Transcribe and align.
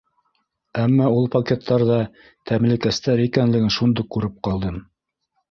Әммә 0.83 1.09
ул 1.17 1.29
пакеттарҙа 1.35 1.97
тәмлекәстәр 2.53 3.23
икәнлеген 3.27 3.71
шундуҡ 3.79 4.11
күреп 4.19 4.43
ҡалдым. 4.51 4.83